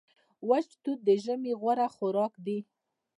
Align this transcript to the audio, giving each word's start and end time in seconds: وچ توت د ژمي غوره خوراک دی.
وچ 0.49 0.67
توت 0.83 0.99
د 1.07 1.09
ژمي 1.23 1.53
غوره 1.61 1.87
خوراک 1.95 2.33
دی. 2.45 2.59